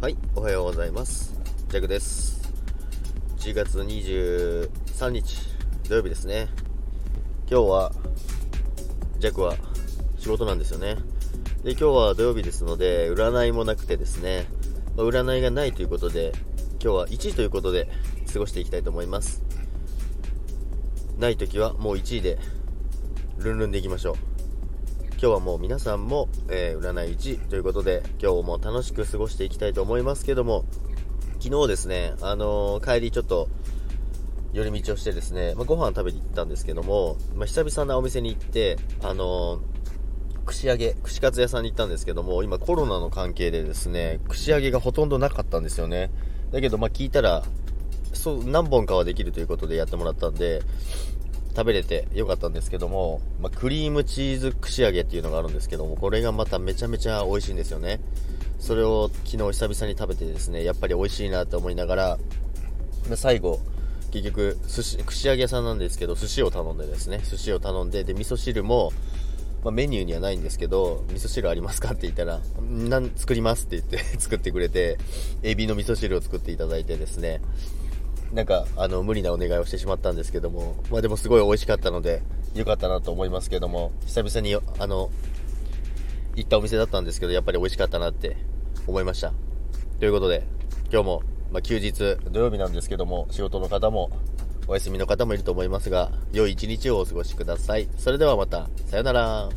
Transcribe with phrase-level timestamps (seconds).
[0.00, 1.38] はい、おはようございます。
[1.68, 2.50] ジャクです。
[3.36, 5.36] 1月23日
[5.86, 6.48] 土曜日ですね。
[7.50, 7.92] 今日は、
[9.18, 9.56] ジャクは
[10.18, 10.96] 仕事なんですよね。
[11.64, 14.46] で、今日は土曜日ですので、占いもなくてですね、
[14.96, 16.32] まあ占いがないということで、
[16.82, 17.86] 今日は1位ということで
[18.32, 19.42] 過ごしていきたいと思います。
[21.18, 22.38] ない時はもう1位で、
[23.36, 24.29] ルンルンでいきましょう。
[25.22, 30.64] 今日はもう皆さんも、えー占い1ということで今日も楽しく過ごしていきたいと思いますけども
[31.40, 33.50] 昨日ですね、あのー帰りちょっと
[34.54, 39.60] 寄り道をしてですね、まあ、ご飯食べに行ったんですけども、まあ、久々なお店に行って、あのー
[40.46, 46.10] 串揚げ、串カツ屋さんに行ったんですけども、今コロナの関係でですね、串揚げがほとんどなかったんですよね。
[46.50, 47.44] だけど、まあ、聞いたら、
[48.14, 50.62] そう、何本かはできるということでやってもらったんで、
[51.50, 58.00] 食べれてよかったんですけども、まあ、クリームチーズ串揚げっていうのがあるんですけども、これがまためちゃめちゃ美味しいんですよね。
[58.58, 62.18] それを昨日久々に食べてですね、やっぱり美味しいなと思いながら、
[63.08, 63.60] まあ最後、
[64.10, 68.92] 結局、寿司、串揚げ屋さんなんですけど、寿司を頼んでですね、寿司を頼んで、で、味噌汁も、
[69.62, 74.98] まあ、メニューにはないんですけど、味噌汁ありますかって言ったら、なん、作りますって言って作ってくれて、
[75.42, 77.40] エビの味噌汁を作っていただいてですね、
[78.32, 82.22] なんか、あの、無理なお願いをしてしまったんですけども、まあでもすごい美味しかったので、
[82.54, 85.10] 良かったなと思いますけども、久々に、あの、
[86.36, 88.36] 行ったお店だったんですけど、やっぱり美味しかったなって
[88.86, 89.32] 思いました。
[89.98, 90.46] ということで、
[90.92, 91.92] 今日も、まあ休日、
[92.30, 94.10] 土曜日なんですけども、仕事の方も、
[94.68, 97.88] お休みの方もいると思いますが、良い一日をお過ごしください。
[97.98, 99.48] それではまた、さよなら。